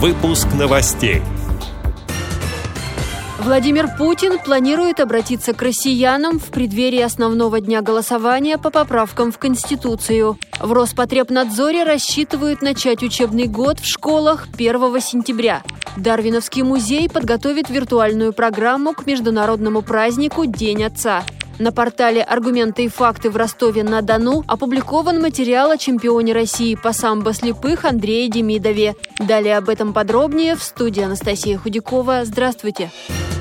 Выпуск 0.00 0.46
новостей. 0.56 1.22
Владимир 3.40 3.88
Путин 3.98 4.38
планирует 4.38 5.00
обратиться 5.00 5.54
к 5.54 5.60
россиянам 5.60 6.38
в 6.38 6.52
преддверии 6.52 7.00
основного 7.00 7.60
дня 7.60 7.82
голосования 7.82 8.58
по 8.58 8.70
поправкам 8.70 9.32
в 9.32 9.38
Конституцию. 9.38 10.38
В 10.60 10.72
Роспотребнадзоре 10.72 11.82
рассчитывают 11.82 12.62
начать 12.62 13.02
учебный 13.02 13.48
год 13.48 13.80
в 13.80 13.86
школах 13.86 14.46
1 14.54 15.00
сентября. 15.00 15.64
Дарвиновский 15.96 16.62
музей 16.62 17.10
подготовит 17.10 17.68
виртуальную 17.68 18.32
программу 18.32 18.92
к 18.92 19.04
международному 19.04 19.82
празднику 19.82 20.46
День 20.46 20.84
Отца. 20.84 21.24
На 21.58 21.72
портале 21.72 22.22
«Аргументы 22.22 22.84
и 22.84 22.88
факты» 22.88 23.30
в 23.30 23.36
Ростове-на-Дону 23.36 24.44
опубликован 24.46 25.20
материал 25.20 25.72
о 25.72 25.78
чемпионе 25.78 26.32
России 26.32 26.76
по 26.76 26.92
самбо 26.92 27.32
слепых 27.32 27.84
Андрее 27.84 28.28
Демидове. 28.28 28.94
Далее 29.18 29.56
об 29.56 29.68
этом 29.68 29.92
подробнее 29.92 30.54
в 30.54 30.62
студии 30.62 31.02
Анастасия 31.02 31.58
Худякова. 31.58 32.24
Здравствуйте! 32.24 32.90
Здравствуйте! 33.08 33.37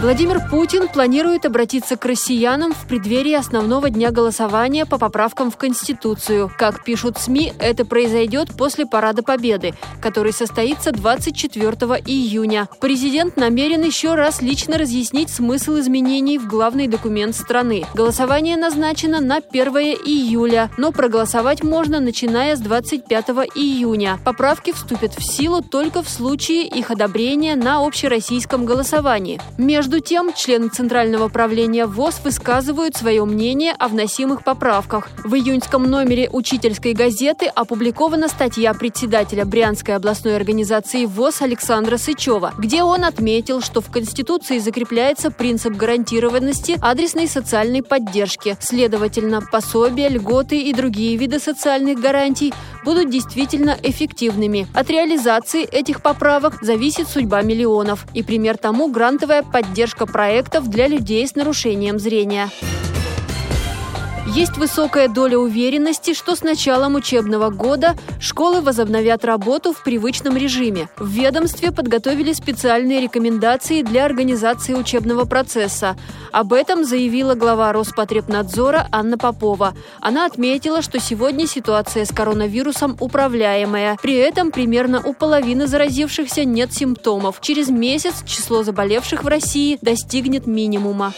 Владимир 0.00 0.40
Путин 0.48 0.86
планирует 0.86 1.44
обратиться 1.44 1.96
к 1.96 2.04
россиянам 2.04 2.72
в 2.72 2.86
преддверии 2.86 3.34
основного 3.34 3.90
дня 3.90 4.12
голосования 4.12 4.86
по 4.86 4.96
поправкам 4.96 5.50
в 5.50 5.56
Конституцию. 5.56 6.52
Как 6.56 6.84
пишут 6.84 7.18
СМИ, 7.18 7.52
это 7.58 7.84
произойдет 7.84 8.50
после 8.56 8.86
Парада 8.86 9.24
Победы, 9.24 9.74
который 10.00 10.32
состоится 10.32 10.92
24 10.92 11.72
июня. 12.06 12.68
Президент 12.80 13.36
намерен 13.36 13.82
еще 13.82 14.14
раз 14.14 14.40
лично 14.40 14.78
разъяснить 14.78 15.30
смысл 15.30 15.80
изменений 15.80 16.38
в 16.38 16.46
главный 16.46 16.86
документ 16.86 17.34
страны. 17.34 17.84
Голосование 17.92 18.56
назначено 18.56 19.18
на 19.18 19.38
1 19.38 19.66
июля, 20.06 20.70
но 20.76 20.92
проголосовать 20.92 21.64
можно 21.64 21.98
начиная 21.98 22.54
с 22.54 22.60
25 22.60 23.30
июня. 23.56 24.20
Поправки 24.24 24.70
вступят 24.70 25.14
в 25.18 25.24
силу 25.24 25.60
только 25.60 26.04
в 26.04 26.08
случае 26.08 26.68
их 26.68 26.92
одобрения 26.92 27.56
на 27.56 27.84
общероссийском 27.84 28.64
голосовании. 28.64 29.40
Между 29.58 29.87
между 29.88 30.00
тем, 30.06 30.34
члены 30.34 30.68
Центрального 30.68 31.28
правления 31.28 31.86
ВОЗ 31.86 32.20
высказывают 32.22 32.94
свое 32.94 33.24
мнение 33.24 33.72
о 33.72 33.88
вносимых 33.88 34.44
поправках. 34.44 35.08
В 35.24 35.34
июньском 35.34 35.84
номере 35.84 36.28
учительской 36.30 36.92
газеты 36.92 37.46
опубликована 37.46 38.28
статья 38.28 38.74
председателя 38.74 39.46
Брянской 39.46 39.96
областной 39.96 40.36
организации 40.36 41.06
ВОЗ 41.06 41.40
Александра 41.40 41.96
Сычева, 41.96 42.52
где 42.58 42.82
он 42.82 43.02
отметил, 43.02 43.62
что 43.62 43.80
в 43.80 43.90
Конституции 43.90 44.58
закрепляется 44.58 45.30
принцип 45.30 45.72
гарантированности 45.72 46.76
адресной 46.82 47.26
социальной 47.26 47.82
поддержки. 47.82 48.58
Следовательно, 48.60 49.40
пособия, 49.40 50.10
льготы 50.10 50.60
и 50.60 50.74
другие 50.74 51.16
виды 51.16 51.38
социальных 51.38 51.98
гарантий 51.98 52.52
будут 52.84 53.10
действительно 53.10 53.76
эффективными. 53.82 54.66
От 54.74 54.90
реализации 54.90 55.64
этих 55.64 56.02
поправок 56.02 56.62
зависит 56.62 57.08
судьба 57.08 57.42
миллионов. 57.42 58.06
И 58.14 58.22
пример 58.22 58.56
тому 58.56 58.90
грантовая 58.90 59.42
поддержка 59.42 60.06
проектов 60.06 60.68
для 60.68 60.88
людей 60.88 61.26
с 61.26 61.34
нарушением 61.34 61.98
зрения. 61.98 62.50
Есть 64.34 64.58
высокая 64.58 65.08
доля 65.08 65.38
уверенности, 65.38 66.12
что 66.12 66.36
с 66.36 66.42
началом 66.42 66.96
учебного 66.96 67.48
года 67.48 67.96
школы 68.20 68.60
возобновят 68.60 69.24
работу 69.24 69.72
в 69.72 69.82
привычном 69.82 70.36
режиме. 70.36 70.90
В 70.98 71.08
ведомстве 71.08 71.72
подготовили 71.72 72.34
специальные 72.34 73.00
рекомендации 73.00 73.80
для 73.80 74.04
организации 74.04 74.74
учебного 74.74 75.24
процесса. 75.24 75.96
Об 76.30 76.52
этом 76.52 76.84
заявила 76.84 77.34
глава 77.34 77.72
Роспотребнадзора 77.72 78.86
Анна 78.92 79.16
Попова. 79.16 79.74
Она 80.00 80.26
отметила, 80.26 80.82
что 80.82 81.00
сегодня 81.00 81.46
ситуация 81.46 82.04
с 82.04 82.12
коронавирусом 82.12 82.98
управляемая. 83.00 83.96
При 84.02 84.14
этом 84.14 84.52
примерно 84.52 85.00
у 85.02 85.14
половины 85.14 85.66
заразившихся 85.66 86.44
нет 86.44 86.74
симптомов. 86.74 87.40
Через 87.40 87.70
месяц 87.70 88.22
число 88.26 88.62
заболевших 88.62 89.24
в 89.24 89.26
России 89.26 89.78
достигнет 89.80 90.46
минимума. 90.46 91.14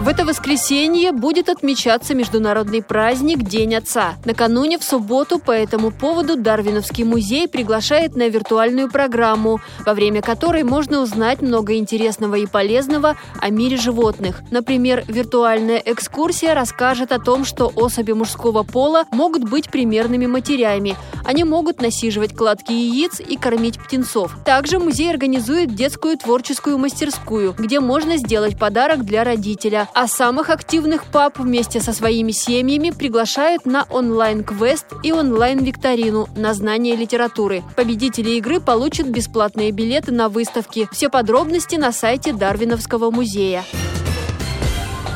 В 0.00 0.08
это 0.08 0.24
воскресенье 0.24 1.12
будет 1.12 1.50
отмечаться 1.50 2.14
международный 2.14 2.82
праздник 2.82 3.42
День 3.42 3.74
Отца. 3.74 4.14
Накануне 4.24 4.78
в 4.78 4.82
субботу 4.82 5.38
по 5.38 5.52
этому 5.52 5.90
поводу 5.90 6.36
Дарвиновский 6.36 7.04
музей 7.04 7.46
приглашает 7.46 8.16
на 8.16 8.26
виртуальную 8.28 8.90
программу, 8.90 9.60
во 9.84 9.92
время 9.92 10.22
которой 10.22 10.62
можно 10.62 11.02
узнать 11.02 11.42
много 11.42 11.76
интересного 11.76 12.36
и 12.36 12.46
полезного 12.46 13.16
о 13.42 13.50
мире 13.50 13.76
животных. 13.76 14.40
Например, 14.50 15.04
виртуальная 15.06 15.82
экскурсия 15.84 16.54
расскажет 16.54 17.12
о 17.12 17.18
том, 17.18 17.44
что 17.44 17.70
особи 17.76 18.12
мужского 18.12 18.62
пола 18.62 19.04
могут 19.12 19.44
быть 19.50 19.70
примерными 19.70 20.24
матерями. 20.24 20.96
Они 21.26 21.44
могут 21.44 21.82
насиживать 21.82 22.34
кладки 22.34 22.72
яиц 22.72 23.20
и 23.20 23.36
кормить 23.36 23.78
птенцов. 23.78 24.34
Также 24.46 24.78
музей 24.78 25.10
организует 25.10 25.74
детскую 25.74 26.16
творческую 26.16 26.78
мастерскую, 26.78 27.54
где 27.58 27.80
можно 27.80 28.16
сделать 28.16 28.58
подарок 28.58 29.04
для 29.04 29.24
родителя 29.24 29.88
а 29.94 30.06
самых 30.06 30.50
активных 30.50 31.04
пап 31.04 31.38
вместе 31.38 31.80
со 31.80 31.92
своими 31.92 32.32
семьями 32.32 32.90
приглашают 32.90 33.66
на 33.66 33.84
онлайн-квест 33.90 34.86
и 35.02 35.12
онлайн-викторину 35.12 36.28
на 36.36 36.54
знание 36.54 36.96
литературы. 36.96 37.62
Победители 37.76 38.30
игры 38.30 38.60
получат 38.60 39.06
бесплатные 39.06 39.70
билеты 39.70 40.12
на 40.12 40.28
выставки. 40.28 40.88
Все 40.92 41.08
подробности 41.08 41.76
на 41.76 41.92
сайте 41.92 42.32
Дарвиновского 42.32 43.10
музея. 43.10 43.64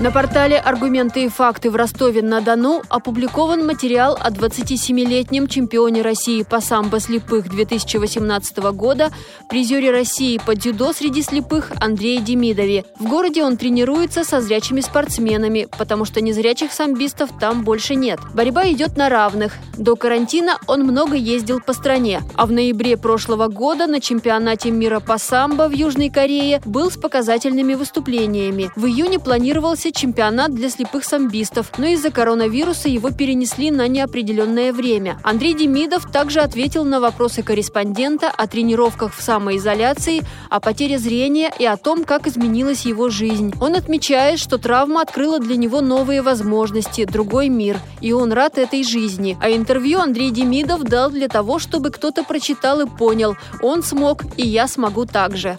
На 0.00 0.10
портале 0.10 0.56
«Аргументы 0.56 1.24
и 1.24 1.28
факты» 1.28 1.70
в 1.70 1.76
Ростове-на-Дону 1.76 2.80
опубликован 2.88 3.66
материал 3.66 4.16
о 4.18 4.30
27-летнем 4.30 5.46
чемпионе 5.46 6.00
России 6.00 6.42
по 6.42 6.62
самбо 6.62 7.00
слепых 7.00 7.50
2018 7.50 8.56
года, 8.72 9.10
призере 9.50 9.90
России 9.90 10.38
по 10.38 10.54
дзюдо 10.54 10.94
среди 10.94 11.20
слепых 11.20 11.70
Андрее 11.82 12.22
Демидове. 12.22 12.86
В 12.98 13.08
городе 13.10 13.44
он 13.44 13.58
тренируется 13.58 14.24
со 14.24 14.40
зрячими 14.40 14.80
спортсменами, 14.80 15.68
потому 15.76 16.06
что 16.06 16.22
незрячих 16.22 16.72
самбистов 16.72 17.28
там 17.38 17.62
больше 17.62 17.94
нет. 17.94 18.20
Борьба 18.32 18.70
идет 18.70 18.96
на 18.96 19.10
равных. 19.10 19.52
До 19.76 19.96
карантина 19.96 20.56
он 20.66 20.80
много 20.84 21.14
ездил 21.14 21.60
по 21.60 21.74
стране, 21.74 22.22
а 22.36 22.46
в 22.46 22.52
ноябре 22.52 22.96
прошлого 22.96 23.48
года 23.48 23.86
на 23.86 24.00
чемпионате 24.00 24.70
мира 24.70 25.00
по 25.00 25.18
самбо 25.18 25.68
в 25.68 25.72
Южной 25.72 26.08
Корее 26.08 26.62
был 26.64 26.90
с 26.90 26.96
показательными 26.96 27.74
выступлениями. 27.74 28.70
В 28.76 28.86
июне 28.86 29.18
планировался 29.18 29.89
состоялся 29.90 30.00
чемпионат 30.00 30.54
для 30.54 30.70
слепых 30.70 31.04
самбистов, 31.04 31.72
но 31.78 31.86
из-за 31.86 32.10
коронавируса 32.10 32.88
его 32.88 33.10
перенесли 33.10 33.70
на 33.70 33.86
неопределенное 33.88 34.72
время. 34.72 35.18
Андрей 35.22 35.54
Демидов 35.54 36.10
также 36.10 36.40
ответил 36.40 36.84
на 36.84 37.00
вопросы 37.00 37.42
корреспондента 37.42 38.30
о 38.30 38.46
тренировках 38.46 39.14
в 39.14 39.22
самоизоляции, 39.22 40.22
о 40.48 40.60
потере 40.60 40.98
зрения 40.98 41.52
и 41.58 41.66
о 41.66 41.76
том, 41.76 42.04
как 42.04 42.26
изменилась 42.26 42.86
его 42.86 43.10
жизнь. 43.10 43.52
Он 43.60 43.74
отмечает, 43.74 44.38
что 44.38 44.58
травма 44.58 45.02
открыла 45.02 45.38
для 45.38 45.56
него 45.56 45.80
новые 45.80 46.22
возможности, 46.22 47.04
другой 47.04 47.48
мир, 47.48 47.78
и 48.00 48.12
он 48.12 48.32
рад 48.32 48.58
этой 48.58 48.82
жизни. 48.84 49.36
А 49.40 49.50
интервью 49.50 50.00
Андрей 50.00 50.30
Демидов 50.30 50.82
дал 50.82 51.10
для 51.10 51.28
того, 51.28 51.58
чтобы 51.58 51.90
кто-то 51.90 52.24
прочитал 52.24 52.80
и 52.80 52.86
понял, 52.86 53.36
он 53.62 53.82
смог, 53.82 54.24
и 54.36 54.46
я 54.46 54.66
смогу 54.66 55.06
также. 55.06 55.58